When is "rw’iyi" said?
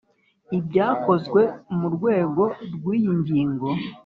2.73-3.11